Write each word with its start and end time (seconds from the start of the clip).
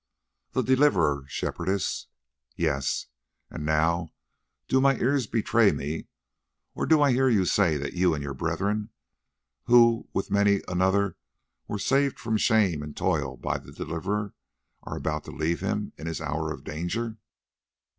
"The 0.53 0.63
Deliverer, 0.63 1.25
Shepherdess." 1.27 2.07
"Yes. 2.55 3.05
And 3.51 3.63
now 3.63 4.13
do 4.67 4.81
my 4.81 4.97
ears 4.97 5.27
betray 5.27 5.71
me, 5.71 6.07
or 6.73 6.87
do 6.87 7.03
I 7.03 7.11
hear 7.11 7.29
you 7.29 7.45
say 7.45 7.77
that 7.77 7.93
you 7.93 8.15
and 8.15 8.23
your 8.23 8.33
brethren, 8.33 8.89
who 9.65 10.07
with 10.11 10.31
many 10.31 10.61
another 10.67 11.17
were 11.67 11.77
saved 11.77 12.17
from 12.19 12.37
shame 12.37 12.81
and 12.81 12.97
toil 12.97 13.37
by 13.37 13.59
the 13.59 13.71
Deliverer, 13.71 14.33
are 14.81 14.97
about 14.97 15.23
to 15.25 15.31
leave 15.31 15.59
him 15.59 15.93
in 15.99 16.07
his 16.07 16.19
hour 16.19 16.51
of 16.51 16.63
danger?" 16.63 17.17